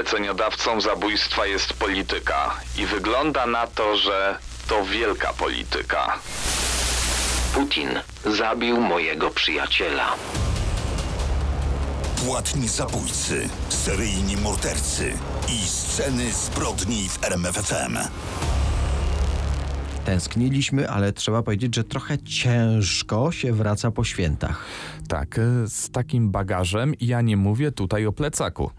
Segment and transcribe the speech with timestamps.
[0.00, 2.50] zleceniodawcą zabójstwa jest polityka.
[2.78, 4.38] I wygląda na to, że
[4.68, 6.18] to wielka polityka.
[7.54, 10.14] Putin zabił mojego przyjaciela.
[12.26, 17.98] Płatni zabójcy, seryjni mordercy i sceny zbrodni w RMFFM.
[20.04, 24.64] Tęskniliśmy, ale trzeba powiedzieć, że trochę ciężko się wraca po świętach.
[25.08, 28.70] Tak, e, z takim bagażem ja nie mówię tutaj o plecaku.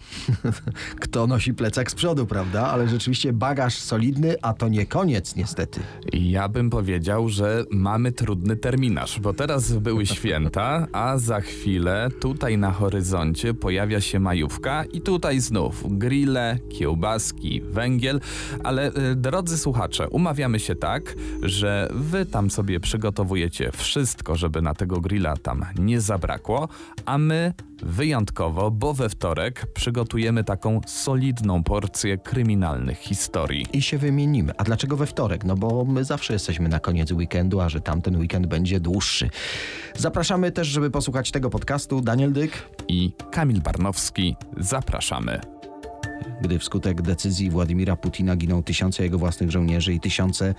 [1.02, 2.68] Kto nosi plecak z przodu, prawda?
[2.68, 5.80] Ale rzeczywiście bagaż solidny, a to nie koniec niestety.
[6.14, 12.58] Ja bym powiedział, że mamy trudny terminarz, bo teraz były święta, a za chwilę tutaj
[12.58, 18.22] na horyzoncie pojawia się majówka i tutaj znów grille, kiełbaski, węgiel,
[18.64, 21.11] ale e, drodzy słuchacze, umawiamy się tak,
[21.42, 26.68] że wy tam sobie przygotowujecie wszystko, żeby na tego grilla tam nie zabrakło,
[27.06, 33.66] a my wyjątkowo, bo we wtorek przygotujemy taką solidną porcję kryminalnych historii.
[33.74, 34.54] I się wymienimy.
[34.58, 35.44] A dlaczego we wtorek?
[35.44, 39.30] No bo my zawsze jesteśmy na koniec weekendu, a że tamten weekend będzie dłuższy.
[39.98, 42.02] Zapraszamy też, żeby posłuchać tego podcastu.
[42.02, 42.52] Daniel Dyk.
[42.88, 45.61] I Kamil Barnowski, zapraszamy.
[46.42, 50.56] Gdy wskutek decyzji Władimira Putina giną tysiące jego własnych żołnierzy i tysiące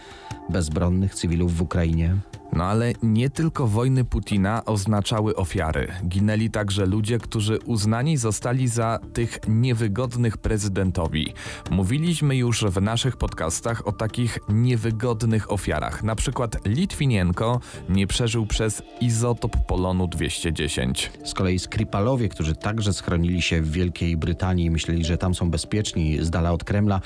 [0.51, 2.17] bezbronnych cywilów w Ukrainie.
[2.53, 5.89] No ale nie tylko wojny Putina oznaczały ofiary.
[6.05, 11.35] Ginęli także ludzie, którzy uznani zostali za tych niewygodnych prezydentowi.
[11.71, 16.03] Mówiliśmy już w naszych podcastach o takich niewygodnych ofiarach.
[16.03, 21.11] Na przykład Litwinienko nie przeżył przez izotop polonu 210.
[21.25, 25.51] Z kolei Skripalowie, którzy także schronili się w Wielkiej Brytanii i myśleli, że tam są
[25.51, 27.01] bezpieczni, z dala od Kremla,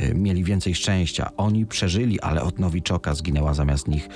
[0.00, 1.30] y, mieli więcej szczęścia.
[1.36, 4.08] Oni przeżyli, ale od Nowiczoka zginęła zamiast nich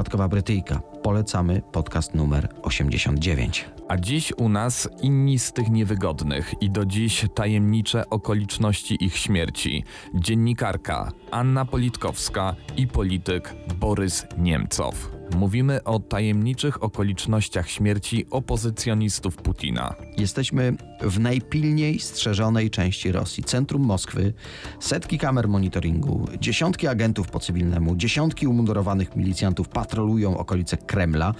[0.00, 0.80] przypadkowa Brytyjka.
[1.02, 3.68] Polecamy podcast numer 89.
[3.88, 9.84] A dziś u nas inni z tych niewygodnych i do dziś tajemnicze okoliczności ich śmierci.
[10.14, 15.19] Dziennikarka Anna Politkowska i polityk Borys Niemcow.
[15.36, 19.94] Mówimy o tajemniczych okolicznościach śmierci opozycjonistów Putina.
[20.16, 24.32] Jesteśmy w najpilniej strzeżonej części Rosji, centrum Moskwy,
[24.80, 31.34] setki kamer monitoringu, dziesiątki agentów po cywilnemu, dziesiątki umundurowanych milicjantów patrolują okolice Kremla,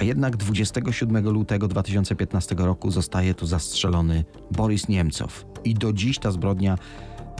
[0.00, 5.46] a jednak 27 lutego 2015 roku zostaje tu zastrzelony Borys Niemcow.
[5.64, 6.78] I do dziś ta zbrodnia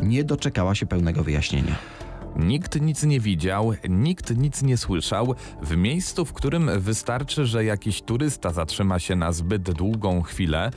[0.03, 1.77] nie doczekała się pełnego wyjaśnienia.
[2.37, 8.03] Nikt nic nie widział, nikt nic nie słyszał, w miejscu, w którym wystarczy, że jakiś
[8.03, 10.71] turysta zatrzyma się na zbyt długą chwilę,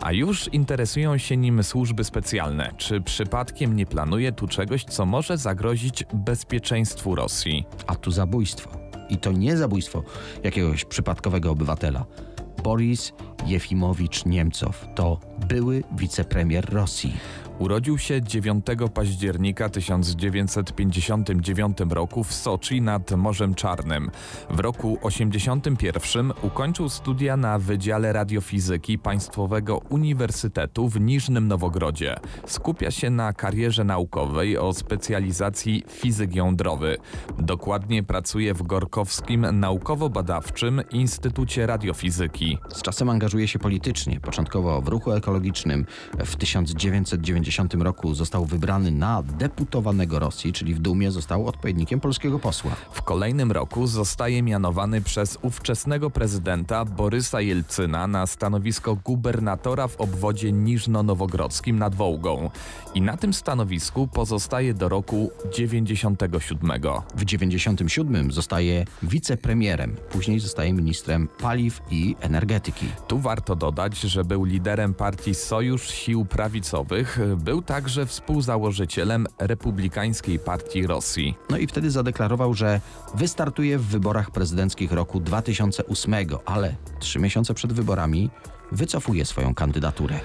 [0.00, 2.72] a już interesują się nim służby specjalne.
[2.76, 7.64] Czy przypadkiem nie planuje tu czegoś, co może zagrozić bezpieczeństwu Rosji?
[7.86, 8.70] A tu zabójstwo.
[9.08, 10.02] I to nie zabójstwo
[10.42, 12.06] jakiegoś przypadkowego obywatela.
[12.62, 13.12] Boris
[13.46, 17.12] Jefimowicz Niemcow to były wicepremier Rosji.
[17.58, 24.10] Urodził się 9 października 1959 roku w Soczi nad Morzem Czarnym.
[24.50, 32.16] W roku 81 ukończył studia na Wydziale Radiofizyki Państwowego Uniwersytetu w Niżnym Nowogrodzie.
[32.46, 36.96] Skupia się na karierze naukowej o specjalizacji fizyk jądrowy.
[37.38, 42.58] Dokładnie pracuje w Gorkowskim Naukowo-Badawczym Instytucie Radiofizyki.
[42.68, 45.86] Z czasem angażuje się politycznie, początkowo w ruchu ekologicznym.
[46.18, 52.70] W 1990 roku został wybrany na deputowanego Rosji, czyli w Dumie został odpowiednikiem polskiego posła.
[52.92, 60.52] W kolejnym roku zostaje mianowany przez ówczesnego prezydenta Borysa Jelcyna na stanowisko gubernatora w obwodzie
[60.52, 62.50] Niżno-Nowogrodzkim nad Wołgą.
[62.94, 66.70] I na tym stanowisku pozostaje do roku 97.
[67.16, 72.86] W 97 zostaje wicepremierem, później zostaje ministrem paliw i energetyki.
[73.08, 80.86] Tu warto dodać, że był liderem partii Sojusz Sił Prawicowych, był także współzałożycielem Republikańskiej Partii
[80.86, 81.34] Rosji.
[81.50, 82.80] No i wtedy zadeklarował, że
[83.14, 88.30] wystartuje w wyborach prezydenckich roku 2008, ale trzy miesiące przed wyborami
[88.72, 90.20] wycofuje swoją kandydaturę.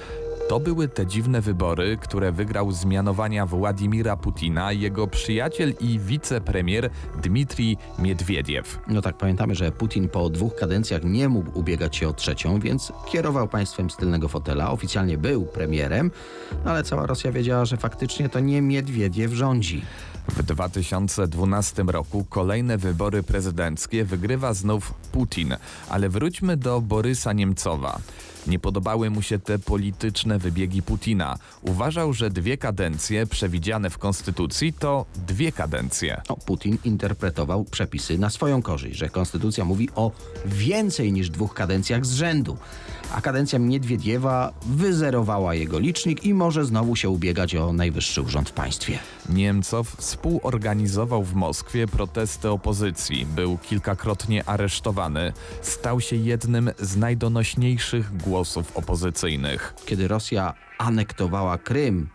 [0.48, 6.90] To były te dziwne wybory, które wygrał z mianowania Władimira Putina jego przyjaciel i wicepremier
[7.24, 8.80] Dmitrij Miedwiediew.
[8.88, 12.92] No tak, pamiętamy, że Putin po dwóch kadencjach nie mógł ubiegać się o trzecią, więc
[13.12, 14.72] kierował państwem z tylnego fotela.
[14.72, 16.12] Oficjalnie był premierem,
[16.66, 19.82] ale cała Rosja wiedziała, że faktycznie to nie Miedwiediew rządzi.
[20.30, 25.56] W 2012 roku kolejne wybory prezydenckie wygrywa znów Putin,
[25.90, 28.00] ale wróćmy do Borysa Niemcowa.
[28.48, 31.38] Nie podobały mu się te polityczne wybiegi Putina.
[31.62, 36.22] Uważał, że dwie kadencje przewidziane w konstytucji to dwie kadencje.
[36.30, 40.12] No, Putin interpretował przepisy na swoją korzyść, że konstytucja mówi o
[40.46, 42.58] więcej niż dwóch kadencjach z rzędu.
[43.14, 48.54] A kadencja Miedwiediewa wyzerowała jego licznik i może znowu się ubiegać o najwyższy urząd w
[48.54, 49.00] państwie.
[49.30, 58.78] Niemcow współorganizował w Moskwie protesty opozycji, był kilkakrotnie aresztowany, stał się jednym z najdonośniejszych głosów
[58.78, 59.74] opozycyjnych.
[59.86, 62.10] Kiedy Rosja anektowała Krym,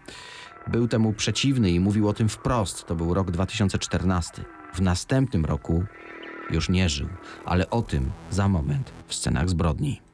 [0.66, 2.86] był temu przeciwny i mówił o tym wprost.
[2.86, 4.44] To był rok 2014.
[4.74, 5.84] W następnym roku
[6.50, 7.08] już nie żył,
[7.44, 10.11] ale o tym za moment w scenach zbrodni.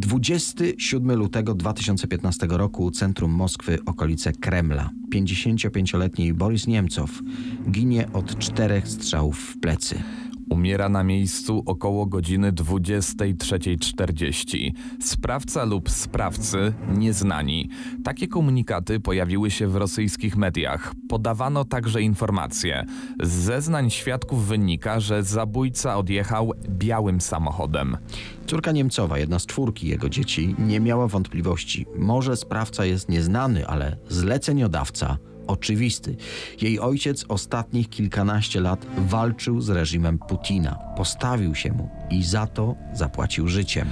[0.00, 4.90] 27 lutego 2015 roku centrum Moskwy, okolice Kremla.
[5.14, 7.22] 55-letni Boris Niemcow
[7.70, 10.02] ginie od czterech strzałów w plecy.
[10.50, 14.72] Umiera na miejscu około godziny 23.40.
[15.00, 17.68] Sprawca lub sprawcy nieznani.
[18.04, 20.94] Takie komunikaty pojawiły się w rosyjskich mediach.
[21.08, 22.86] Podawano także informacje.
[23.22, 27.96] Z zeznań świadków wynika, że zabójca odjechał białym samochodem.
[28.46, 31.86] Córka Niemcowa, jedna z czwórki jego dzieci, nie miała wątpliwości.
[31.98, 36.16] Może sprawca jest nieznany, ale zleceniodawca oczywisty.
[36.60, 40.78] Jej ojciec ostatnich kilkanaście lat walczył z reżimem Putina.
[40.96, 43.88] Postawił się mu i za to zapłacił życiem.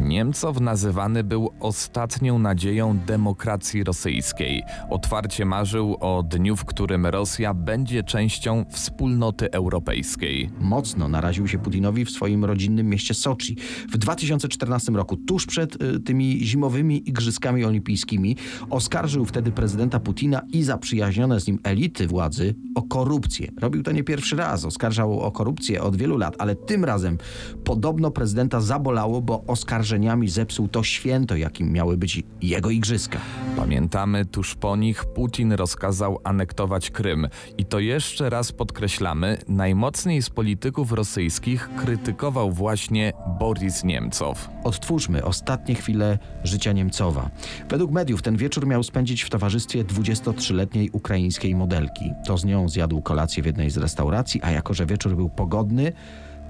[0.00, 4.62] Niemcow nazywany był ostatnią nadzieją demokracji rosyjskiej.
[4.90, 10.50] Otwarcie marzył o dniu, w którym Rosja będzie częścią wspólnoty europejskiej.
[10.60, 13.56] Mocno naraził się Putinowi w swoim rodzinnym mieście Soczi.
[13.92, 18.36] W 2014 roku, tuż przed y, tymi zimowymi igrzyskami olimpijskimi,
[18.70, 23.48] oskarżył wtedy prezydenta Putina i zaprzyjaźnione z nim elity władzy o korupcję.
[23.60, 27.18] Robił to nie pierwszy raz, oskarżał o korupcję od wielu lat, ale tym razem
[27.64, 29.44] podobno prezydenta zabolało, bo
[29.78, 33.18] oskarżeniami zepsuł to święto, jakim miały być jego igrzyska.
[33.56, 37.28] Pamiętamy, tuż po nich Putin rozkazał anektować Krym.
[37.58, 44.48] I to jeszcze raz podkreślamy, najmocniej z polityków rosyjskich krytykował właśnie Boris Niemcow.
[44.64, 47.30] Odtwórzmy ostatnie chwile życia Niemcowa.
[47.68, 52.12] Według mediów ten wieczór miał spędzić w towarzystwie 23-letniej ukraińskiej modelki.
[52.26, 55.92] To z nią zjadł kolację w jednej z restauracji, a jako że wieczór był pogodny,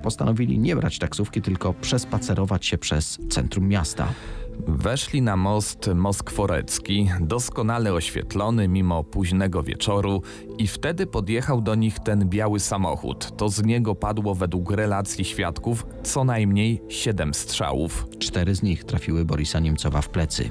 [0.03, 4.09] postanowili nie brać taksówki, tylko przespacerować się przez centrum miasta.
[4.67, 10.23] Weszli na most Moskworecki, doskonale oświetlony mimo późnego wieczoru,
[10.59, 13.37] i wtedy podjechał do nich ten biały samochód.
[13.37, 18.07] To z niego padło według relacji świadków co najmniej siedem strzałów.
[18.19, 20.51] Cztery z nich trafiły Borisa Niemcowa w plecy.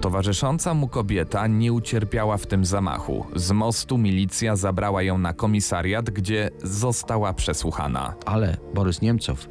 [0.00, 3.26] Towarzysząca mu kobieta nie ucierpiała w tym zamachu.
[3.36, 8.14] Z mostu milicja zabrała ją na komisariat, gdzie została przesłuchana.
[8.26, 9.48] Ale Borys Niemcow,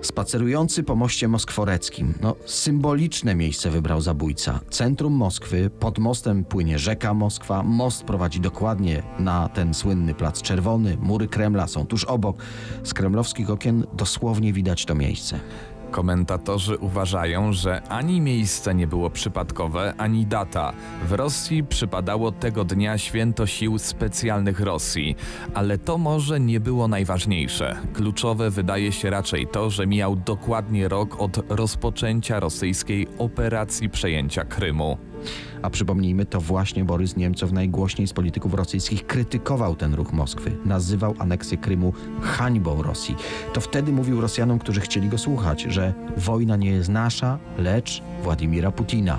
[0.00, 4.60] spacerujący po moście moskworeckim, no symboliczne miejsce wybrał zabójca.
[4.70, 10.96] Centrum Moskwy, pod mostem płynie rzeka Moskwa, most prowadzi dokładnie na ten słynny plac czerwony,
[11.00, 12.36] mury Kremla są tuż obok.
[12.84, 15.40] Z kremlowskich okien dosłownie widać to miejsce.
[15.90, 20.72] Komentatorzy uważają, że ani miejsce nie było przypadkowe, ani data.
[21.08, 25.16] W Rosji przypadało tego dnia święto sił specjalnych Rosji,
[25.54, 27.76] ale to może nie było najważniejsze.
[27.92, 34.98] Kluczowe wydaje się raczej to, że mijał dokładnie rok od rozpoczęcia rosyjskiej operacji przejęcia Krymu.
[35.62, 40.56] A przypomnijmy, to właśnie Borys Niemcow najgłośniej z polityków rosyjskich krytykował ten ruch Moskwy.
[40.64, 41.92] Nazywał aneksję Krymu
[42.22, 43.16] hańbą Rosji.
[43.52, 48.70] To wtedy mówił Rosjanom, którzy chcieli go słuchać, że wojna nie jest nasza, lecz Władimira
[48.70, 49.18] Putina.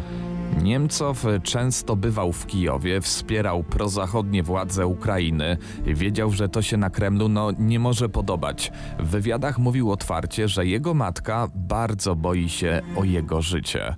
[0.64, 5.58] Niemcow często bywał w Kijowie, wspierał prozachodnie władze Ukrainy.
[5.86, 8.72] Wiedział, że to się na Kremlu no, nie może podobać.
[9.00, 13.96] W wywiadach mówił otwarcie, że jego matka bardzo boi się o jego życie.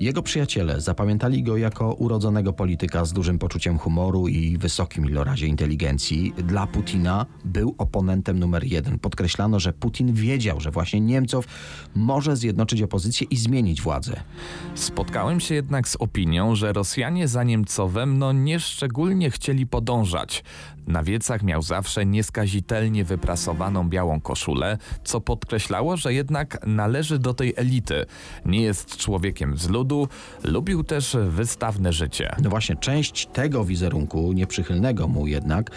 [0.00, 6.32] Jego przyjaciele zapamiętali go jako urodzonego polityka z dużym poczuciem humoru i wysokim ilorazie inteligencji.
[6.38, 8.98] Dla Putina był oponentem numer jeden.
[8.98, 11.44] Podkreślano, że Putin wiedział, że właśnie Niemcow
[11.94, 14.20] może zjednoczyć opozycję i zmienić władzę.
[14.74, 20.44] Spotkałem się jednak z opinią, że Rosjanie za Niemcowem no nieszczególnie chcieli podążać.
[20.86, 27.54] Na wiecach miał zawsze nieskazitelnie wyprasowaną białą koszulę, co podkreślało, że jednak należy do tej
[27.56, 28.06] elity.
[28.44, 30.08] Nie jest człowiekiem z ludu,
[30.44, 32.34] lubił też wystawne życie.
[32.42, 35.70] No właśnie, część tego wizerunku, nieprzychylnego mu jednak,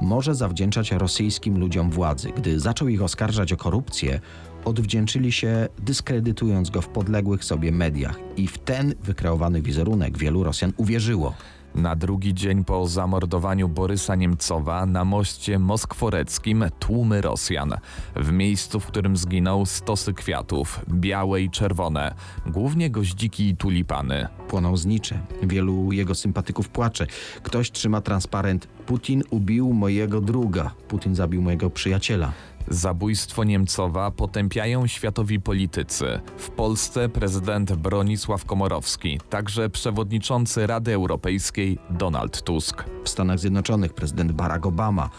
[0.00, 2.32] może zawdzięczać rosyjskim ludziom władzy.
[2.36, 4.20] Gdy zaczął ich oskarżać o korupcję,
[4.64, 8.18] odwdzięczyli się, dyskredytując go w podległych sobie mediach.
[8.36, 11.34] I w ten wykreowany wizerunek wielu Rosjan uwierzyło.
[11.74, 17.74] Na drugi dzień po zamordowaniu Borysa Niemcowa na moście moskworeckim tłumy Rosjan.
[18.16, 22.14] W miejscu, w którym zginął stosy kwiatów, białe i czerwone,
[22.46, 24.28] głównie goździki i tulipany.
[24.48, 25.20] Płoną znicze.
[25.42, 27.06] Wielu jego sympatyków płacze.
[27.42, 30.70] Ktoś trzyma transparent Putin ubił mojego druga.
[30.88, 32.32] Putin zabił mojego przyjaciela.
[32.68, 36.20] Zabójstwo Niemcowa potępiają światowi politycy.
[36.36, 42.84] W Polsce prezydent Bronisław Komorowski, także przewodniczący Rady Europejskiej Donald Tusk.
[43.04, 45.10] W Stanach Zjednoczonych prezydent Barack Obama,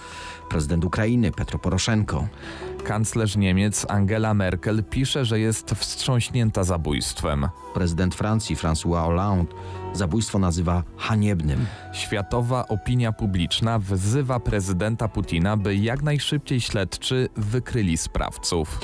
[0.50, 2.28] prezydent Ukrainy Petro Poroszenko.
[2.84, 7.48] Kanclerz Niemiec Angela Merkel pisze, że jest wstrząśnięta zabójstwem.
[7.74, 9.54] Prezydent Francji François Hollande
[9.94, 11.66] zabójstwo nazywa haniebnym.
[11.94, 18.80] Światowa opinia publiczna wzywa prezydenta Putina, by jak najszybciej śledczy wykryli sprawców.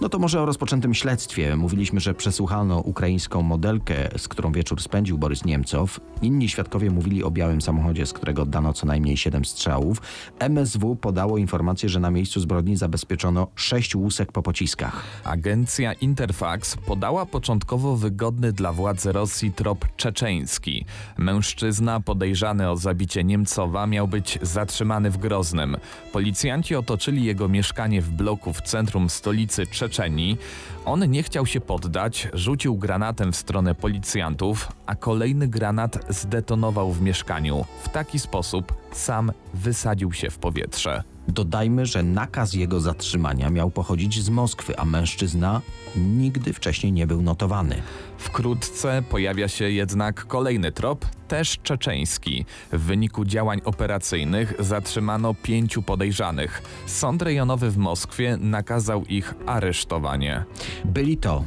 [0.00, 1.56] No to może o rozpoczętym śledztwie.
[1.56, 6.00] Mówiliśmy, że przesłuchano ukraińską modelkę, z którą wieczór spędził Borys Niemcow.
[6.22, 10.02] Inni świadkowie mówili o białym samochodzie, z którego oddano co najmniej 7 strzałów.
[10.38, 15.04] MSW podało informację, że na miejscu zbrodni zabezpieczono 6 łusek po pociskach.
[15.24, 20.84] Agencja Interfax podała początkowo wygodny dla władzy Rosji trop czeczeński.
[21.18, 25.76] Mężczyzna podejrzany o zabicie Niemcowa miał być zatrzymany w Groznym.
[26.12, 30.38] Policjanci otoczyli jego mieszkanie w bloku w centrum stolicy Czeczenii.
[30.84, 37.02] On nie chciał się poddać, rzucił granatem w stronę policjantów, a kolejny granat zdetonował w
[37.02, 37.64] mieszkaniu.
[37.82, 41.02] W taki sposób sam wysadził się w powietrze.
[41.32, 45.60] Dodajmy, że nakaz jego zatrzymania miał pochodzić z Moskwy, a mężczyzna
[45.96, 47.82] nigdy wcześniej nie był notowany.
[48.18, 52.44] Wkrótce pojawia się jednak kolejny trop, też czeczeński.
[52.72, 56.62] W wyniku działań operacyjnych zatrzymano pięciu podejrzanych.
[56.86, 60.44] Sąd rejonowy w Moskwie nakazał ich aresztowanie.
[60.84, 61.44] Byli to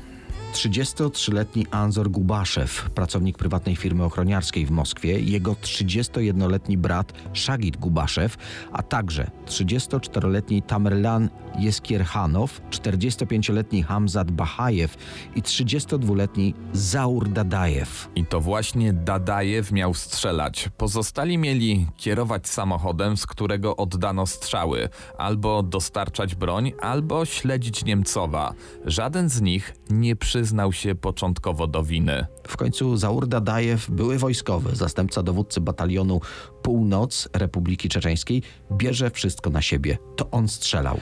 [0.54, 8.38] 33-letni Anzor Gubaszew, pracownik prywatnej firmy ochroniarskiej w Moskwie, jego 31-letni brat Szagit Gubaszew,
[8.72, 11.30] a także 34-letni Tamerlan
[11.60, 14.98] Jeskierhanow, 45-letni Hamzat Bahajew
[15.36, 18.10] i 32-letni Zaur Dadajew.
[18.16, 20.70] I to właśnie Dadajew miał strzelać.
[20.78, 28.54] Pozostali mieli kierować samochodem, z którego oddano strzały, albo dostarczać broń, albo śledzić Niemcowa.
[28.86, 32.26] Żaden z nich nie przyznał się początkowo do winy.
[32.48, 36.22] W końcu Zaur Dadajew, były wojskowy, zastępca dowódcy batalionu
[36.62, 39.98] Północ Republiki Czeczeńskiej, bierze wszystko na siebie.
[40.16, 41.00] To on strzelał.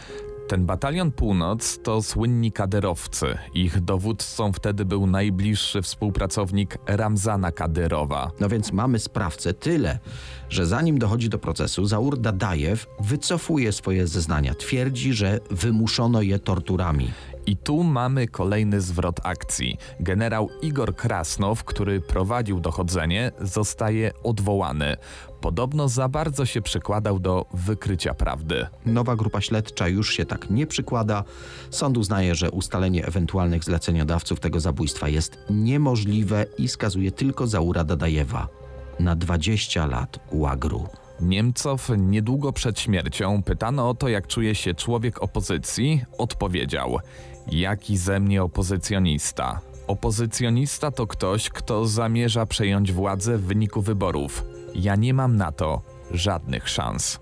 [0.47, 3.37] Ten batalion Północ to słynni kaderowcy.
[3.53, 8.31] Ich dowódcą wtedy był najbliższy współpracownik Ramzana Kadyrowa.
[8.39, 9.99] No więc mamy sprawcę tyle,
[10.49, 14.53] że zanim dochodzi do procesu, Zaur Dadajew wycofuje swoje zeznania.
[14.53, 17.11] Twierdzi, że wymuszono je torturami.
[17.51, 19.77] I tu mamy kolejny zwrot akcji.
[19.99, 24.97] Generał Igor Krasnow, który prowadził dochodzenie, zostaje odwołany.
[25.41, 28.67] Podobno za bardzo się przykładał do wykrycia prawdy.
[28.85, 31.23] Nowa grupa śledcza już się tak nie przykłada.
[31.69, 38.47] Sąd uznaje, że ustalenie ewentualnych zleceniodawców tego zabójstwa jest niemożliwe i skazuje tylko Zaura Dadajewa
[38.99, 40.87] na 20 lat łagru.
[41.21, 46.99] Niemcow niedługo przed śmiercią pytano o to, jak czuje się człowiek opozycji, odpowiedział:
[47.47, 49.59] Jaki ze mnie opozycjonista?
[49.87, 54.43] Opozycjonista to ktoś, kto zamierza przejąć władzę w wyniku wyborów.
[54.75, 55.81] Ja nie mam na to
[56.11, 57.19] żadnych szans.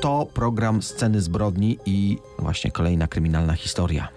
[0.00, 4.08] To program Sceny zbrodni i właśnie kolejna kryminalna historia.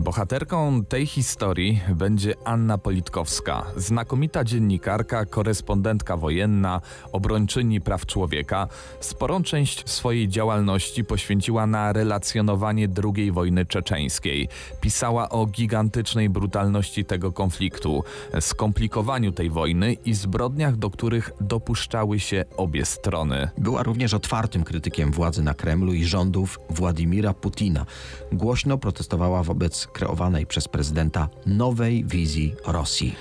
[0.00, 6.80] Bohaterką tej historii będzie Anna Politkowska, znakomita dziennikarka, korespondentka wojenna,
[7.12, 8.68] obrończyni praw człowieka.
[9.00, 14.48] Sporą część swojej działalności poświęciła na relacjonowanie II wojny czeczeńskiej.
[14.80, 18.04] Pisała o gigantycznej brutalności tego konfliktu,
[18.40, 23.48] skomplikowaniu tej wojny i zbrodniach, do których dopuszczały się obie strony.
[23.58, 27.86] Była również otwartym krytykiem władzy na Kremlu i rządów Władimira Putina.
[28.32, 33.14] Głośno protestowała wobec kreowanej przez prezydenta nowej wizji Rosji.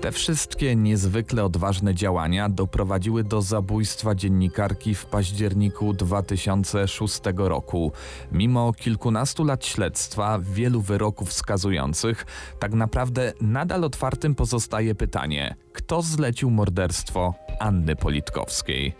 [0.00, 7.92] Te wszystkie niezwykle odważne działania doprowadziły do zabójstwa dziennikarki w październiku 2006 roku.
[8.32, 12.26] Mimo kilkunastu lat śledztwa, wielu wyroków wskazujących,
[12.58, 18.94] tak naprawdę nadal otwartym pozostaje pytanie: kto zlecił morderstwo Anny Politkowskiej?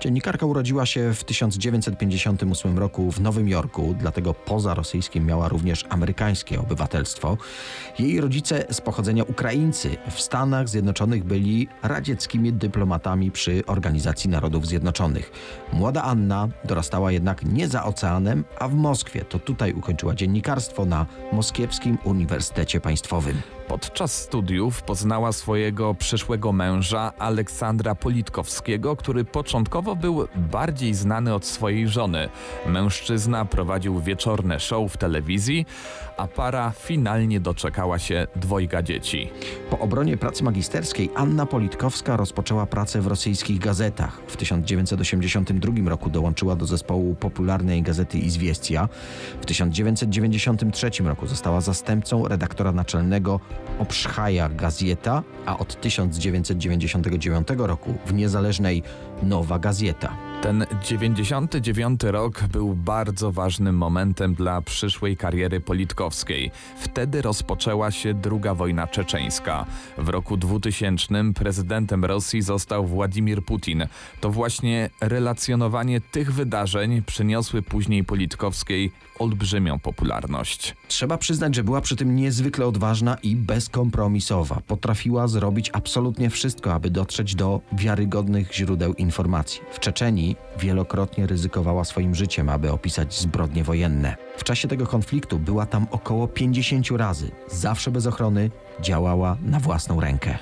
[0.00, 6.60] Dziennikarka urodziła się w 1958 roku w Nowym Jorku, dlatego poza rosyjskim miała również amerykańskie
[6.60, 7.36] obywatelstwo.
[7.98, 15.32] Jej rodzice z pochodzenia Ukraińcy w Stanach Zjednoczonych byli radzieckimi dyplomatami przy Organizacji Narodów Zjednoczonych.
[15.72, 19.24] Młoda Anna dorastała jednak nie za oceanem, a w Moskwie.
[19.24, 23.59] To tutaj ukończyła dziennikarstwo na Moskiewskim Uniwersytecie Państwowym.
[23.70, 31.88] Podczas studiów poznała swojego przyszłego męża Aleksandra Politkowskiego, który początkowo był bardziej znany od swojej
[31.88, 32.28] żony.
[32.66, 35.66] Mężczyzna prowadził wieczorne show w telewizji,
[36.16, 39.30] a para finalnie doczekała się dwojga dzieci.
[39.70, 44.20] Po obronie pracy magisterskiej Anna Politkowska rozpoczęła pracę w rosyjskich gazetach.
[44.26, 48.88] W 1982 roku dołączyła do zespołu popularnej gazety Izwiestia.
[49.40, 53.40] W 1993 roku została zastępcą redaktora naczelnego
[53.78, 58.82] Obszchaja Gazeta, a od 1999 roku w niezależnej
[59.22, 60.30] Nowa Gazeta.
[60.42, 66.50] Ten 99 rok był bardzo ważnym momentem dla przyszłej kariery politkowskiej.
[66.76, 69.66] Wtedy rozpoczęła się II wojna czeczeńska.
[69.98, 73.86] W roku 2000 prezydentem Rosji został Władimir Putin.
[74.20, 80.76] To właśnie relacjonowanie tych wydarzeń przyniosły później Politkowskiej olbrzymią popularność.
[80.88, 84.60] Trzeba przyznać, że była przy tym niezwykle odważna i bezkompromisowa.
[84.66, 89.09] Potrafiła zrobić absolutnie wszystko, aby dotrzeć do wiarygodnych źródeł informacji.
[89.70, 94.16] W Czeczenii wielokrotnie ryzykowała swoim życiem, aby opisać zbrodnie wojenne.
[94.36, 97.30] W czasie tego konfliktu była tam około 50 razy.
[97.48, 98.50] Zawsze bez ochrony
[98.80, 100.38] działała na własną rękę.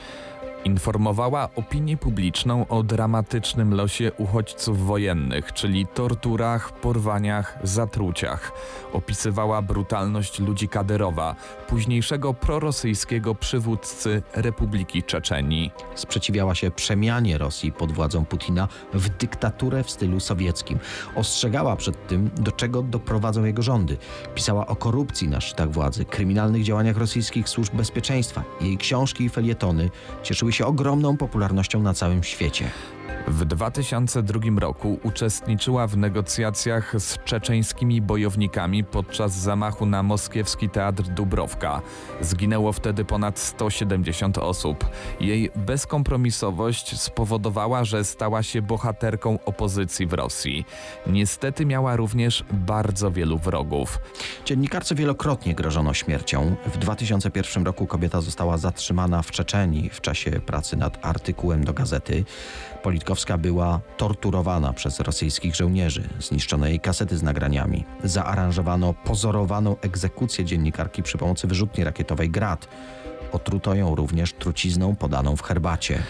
[0.69, 8.53] Informowała opinię publiczną o dramatycznym losie uchodźców wojennych, czyli torturach, porwaniach, zatruciach.
[8.93, 11.35] Opisywała brutalność ludzi Kadyrowa,
[11.69, 15.71] późniejszego prorosyjskiego przywódcy Republiki Czeczenii.
[15.95, 20.79] Sprzeciwiała się przemianie Rosji pod władzą Putina w dyktaturę w stylu sowieckim.
[21.15, 23.97] Ostrzegała przed tym, do czego doprowadzą jego rządy.
[24.35, 28.45] Pisała o korupcji na szczytach władzy, kryminalnych działaniach rosyjskich służb bezpieczeństwa.
[28.61, 29.91] Jej książki i felietony
[30.23, 32.71] cieszyły się ogromną popularnością na całym świecie.
[33.31, 41.83] W 2002 roku uczestniczyła w negocjacjach z czeczeńskimi bojownikami podczas zamachu na moskiewski teatr Dubrowka.
[42.21, 44.85] Zginęło wtedy ponad 170 osób.
[45.21, 50.65] Jej bezkompromisowość spowodowała, że stała się bohaterką opozycji w Rosji.
[51.07, 53.99] Niestety miała również bardzo wielu wrogów.
[54.45, 56.57] Dziennikarce wielokrotnie grożono śmiercią.
[56.67, 62.25] W 2001 roku kobieta została zatrzymana w Czeczenii w czasie pracy nad artykułem do gazety.
[62.83, 66.09] Politkowska była torturowana przez rosyjskich żołnierzy.
[66.21, 67.85] Zniszczono jej kasety z nagraniami.
[68.05, 72.69] Zaaranżowano pozorowaną egzekucję dziennikarki przy pomocy wyrzutni rakietowej Grad.
[73.33, 76.03] Otruto ją również trucizną podaną w herbacie.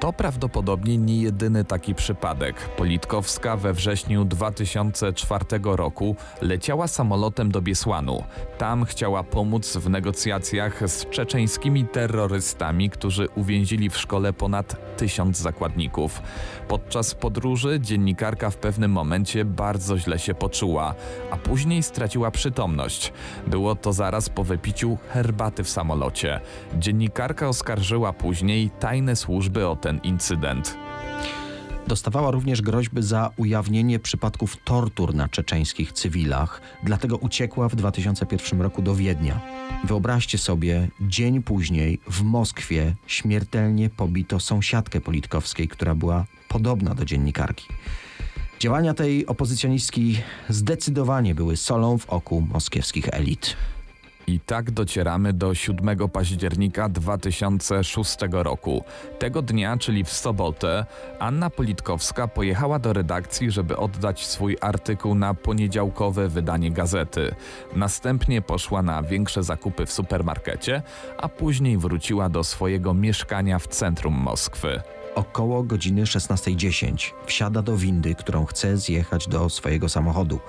[0.00, 2.56] To prawdopodobnie nie jedyny taki przypadek.
[2.76, 8.24] Politkowska we wrześniu 2004 roku leciała samolotem do Biesłanu.
[8.58, 16.22] Tam chciała pomóc w negocjacjach z czeczeńskimi terrorystami, którzy uwięzili w szkole ponad tysiąc zakładników.
[16.68, 20.94] Podczas podróży dziennikarka w pewnym momencie bardzo źle się poczuła,
[21.30, 23.12] a później straciła przytomność.
[23.46, 26.40] Było to zaraz po wypiciu herbaty w samolocie.
[26.78, 30.76] Dziennikarka oskarżyła później tajne służby o ten incydent.
[31.86, 38.82] Dostawała również groźby za ujawnienie przypadków tortur na czeczeńskich cywilach, dlatego uciekła w 2001 roku
[38.82, 39.40] do Wiednia.
[39.84, 47.68] Wyobraźcie sobie, dzień później w Moskwie śmiertelnie pobito sąsiadkę Politkowskiej, która była podobna do dziennikarki.
[48.60, 53.56] Działania tej opozycjonistki zdecydowanie były solą w oku moskiewskich elit.
[54.30, 58.84] I tak docieramy do 7 października 2006 roku.
[59.18, 60.86] Tego dnia, czyli w sobotę,
[61.18, 67.34] Anna Politkowska pojechała do redakcji, żeby oddać swój artykuł na poniedziałkowe wydanie gazety.
[67.76, 70.82] Następnie poszła na większe zakupy w supermarkecie,
[71.18, 74.80] a później wróciła do swojego mieszkania w centrum Moskwy.
[75.14, 80.40] Około godziny 16.10 wsiada do windy, którą chce zjechać do swojego samochodu.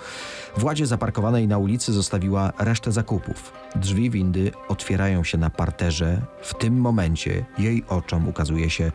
[0.58, 3.54] W ładzie zaparkowanej na ulicy zostawiła resztę zakupów.
[3.76, 6.22] Drzwi windy otwierają się na parterze.
[6.42, 8.92] W tym momencie jej oczom ukazuje się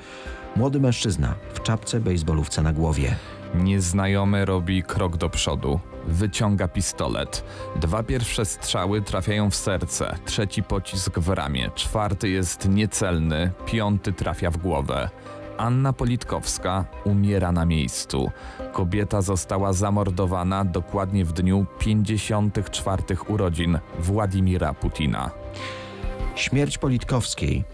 [0.56, 3.16] młody mężczyzna w czapce bejsbolówce na głowie.
[3.54, 5.80] Nieznajomy robi krok do przodu.
[6.06, 7.44] Wyciąga pistolet.
[7.76, 14.50] Dwa pierwsze strzały trafiają w serce, trzeci pocisk w ramię, czwarty jest niecelny, piąty trafia
[14.50, 15.10] w głowę.
[15.58, 18.30] Anna Politkowska umiera na miejscu.
[18.72, 25.30] Kobieta została zamordowana dokładnie w dniu 54 urodzin Władimira Putina.
[26.34, 27.64] Śmierć Politkowskiej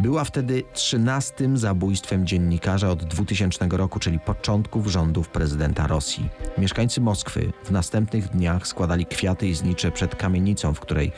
[0.00, 6.28] była wtedy trzynastym zabójstwem dziennikarza od 2000 roku, czyli początków rządów prezydenta Rosji.
[6.58, 11.12] Mieszkańcy Moskwy w następnych dniach składali kwiaty i znicze przed kamienicą, w której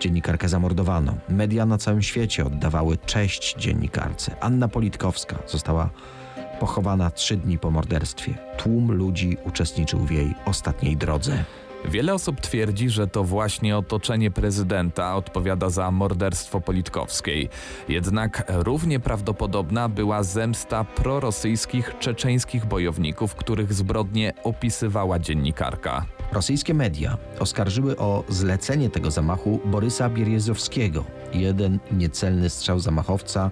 [0.00, 1.14] dziennikarkę zamordowano.
[1.28, 4.36] Media na całym świecie oddawały cześć dziennikarce.
[4.40, 5.90] Anna Politkowska została
[6.60, 8.34] pochowana trzy dni po morderstwie.
[8.56, 11.44] Tłum ludzi uczestniczył w jej ostatniej drodze.
[11.90, 17.48] Wiele osób twierdzi, że to właśnie otoczenie prezydenta odpowiada za morderstwo Politkowskiej.
[17.88, 26.06] Jednak równie prawdopodobna była zemsta prorosyjskich czeczeńskich bojowników, których zbrodnie opisywała dziennikarka.
[26.32, 31.04] Rosyjskie media oskarżyły o zlecenie tego zamachu Borysa Bierzowskiego.
[31.32, 33.50] Jeden niecelny strzał zamachowca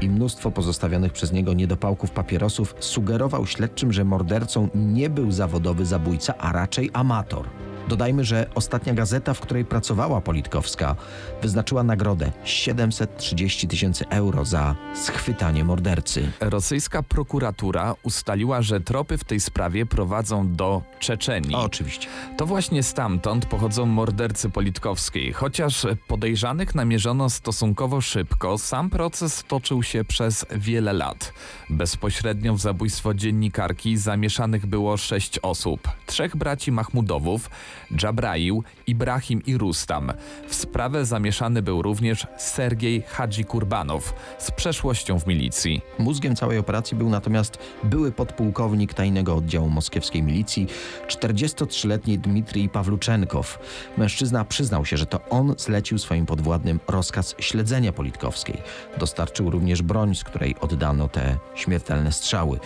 [0.00, 6.34] i mnóstwo pozostawionych przez niego niedopałków papierosów sugerował śledczym, że mordercą nie był zawodowy zabójca,
[6.38, 7.46] a raczej amator.
[7.88, 10.96] Dodajmy, że ostatnia gazeta, w której pracowała Politkowska,
[11.42, 16.32] wyznaczyła nagrodę 730 tysięcy euro za schwytanie mordercy.
[16.40, 21.54] Rosyjska prokuratura ustaliła, że tropy w tej sprawie prowadzą do Czeczenii.
[21.54, 22.08] O, oczywiście.
[22.36, 25.32] To właśnie stamtąd pochodzą mordercy Politkowskiej.
[25.32, 31.32] Chociaż podejrzanych namierzono stosunkowo szybko, sam proces toczył się przez wiele lat.
[31.70, 35.88] Bezpośrednio w zabójstwo dziennikarki zamieszanych było sześć osób.
[36.06, 37.50] Trzech braci Mahmudowów,
[37.96, 40.12] Dżabraił, Ibrahim i Rustam.
[40.48, 45.80] W sprawę zamieszany był również Sergiej Hadzi Kurbanow z przeszłością w milicji.
[45.98, 50.66] Mózgiem całej operacji był natomiast były podpułkownik tajnego oddziału moskiewskiej milicji,
[51.08, 53.58] 43-letni Dmitrij Pawluczenkow.
[53.98, 58.62] Mężczyzna przyznał się, że to on zlecił swoim podwładnym rozkaz śledzenia Politkowskiej.
[58.98, 62.60] Dostarczył również broń, z której oddano te śmiertelne strzały.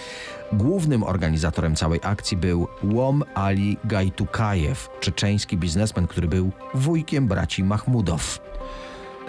[0.52, 8.38] Głównym organizatorem całej akcji był Łom Ali Gajtukajew, czeczeński biznesmen, który był wujkiem braci Mahmudow.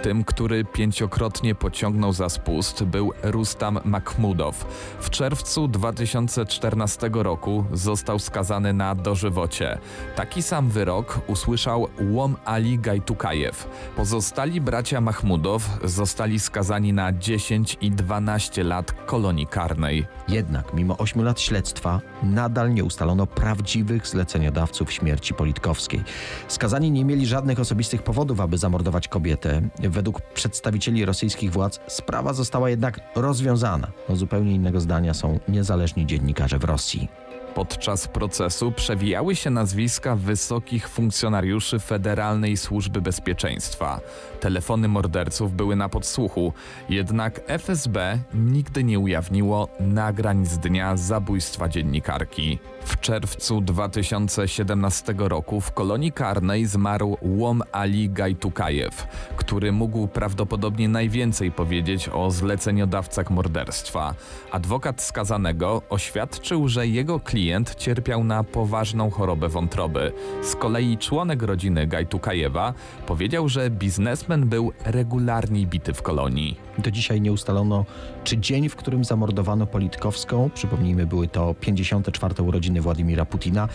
[0.02, 4.66] Tym, który pięciokrotnie pociągnął za spust, był Rustam Makhmudow.
[5.00, 9.78] W czerwcu 2014 roku został skazany na dożywocie.
[10.16, 13.68] Taki sam wyrok usłyszał Łom Ali Gajtukajew.
[13.96, 20.06] Pozostali bracia Mahmudow zostali skazani na 10 i 12 lat kolonii karnej.
[20.28, 26.02] Jednak mimo 8 lat śledztwa nadal nie ustalono prawdziwych zleceniodawców śmierci Politkowskiej.
[26.48, 29.62] Skazani nie mieli żadnych osobistych powodów, aby zamordować kobietę.
[29.92, 33.92] Według przedstawicieli rosyjskich władz sprawa została jednak rozwiązana.
[34.10, 37.08] No, zupełnie innego zdania są niezależni dziennikarze w Rosji.
[37.56, 44.00] Podczas procesu przewijały się nazwiska wysokich funkcjonariuszy Federalnej Służby Bezpieczeństwa.
[44.40, 46.54] Telefony morderców były na podsłuchu,
[46.90, 52.60] jednak FSB nigdy nie ujawniło nagrań z dnia zabójstwa dziennikarki.
[52.86, 61.52] W czerwcu 2017 roku w kolonii karnej zmarł Łom Ali Gajtukajew, który mógł prawdopodobnie najwięcej
[61.52, 64.16] powiedzieć o zleceniodawcach morderstwa.
[64.52, 70.12] Adwokat skazanego oświadczył, że jego klient cierpiał na poważną chorobę wątroby.
[70.44, 72.74] Z kolei członek rodziny Gajtukajewa
[73.08, 76.58] powiedział, że biznesmen był regularnie bity w kolonii.
[76.78, 77.86] Do dzisiaj nie ustalono,
[78.24, 82.44] czy dzień, w którym zamordowano Politkowską, przypomnijmy, były to 54.
[82.44, 83.68] urodziny Władimira Putina,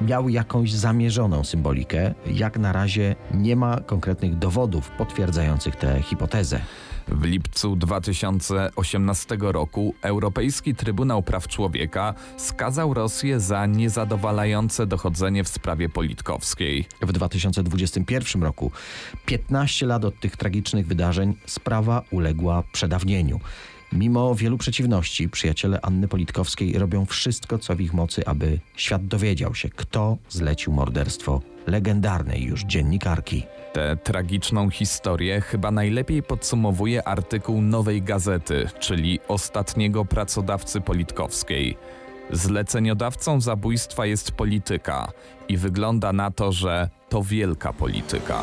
[0.00, 2.14] miał jakąś zamierzoną symbolikę.
[2.26, 6.60] Jak na razie nie ma konkretnych dowodów potwierdzających tę hipotezę.
[7.10, 15.88] W lipcu 2018 roku Europejski Trybunał Praw Człowieka skazał Rosję za niezadowalające dochodzenie w sprawie
[15.88, 16.86] Politkowskiej.
[17.02, 18.72] W 2021 roku,
[19.26, 23.40] 15 lat od tych tragicznych wydarzeń, sprawa uległa przedawnieniu.
[23.92, 29.54] Mimo wielu przeciwności, przyjaciele Anny Politkowskiej robią wszystko, co w ich mocy, aby świat dowiedział
[29.54, 33.46] się, kto zlecił morderstwo legendarnej już dziennikarki.
[33.72, 41.76] Tę tragiczną historię chyba najlepiej podsumowuje artykuł Nowej Gazety, czyli ostatniego pracodawcy Politkowskiej.
[42.30, 45.12] Zleceniodawcą zabójstwa jest polityka
[45.48, 48.42] i wygląda na to, że to wielka polityka.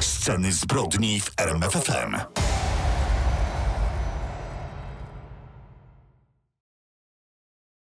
[0.00, 2.16] Sceny zbrodni w RMFFM.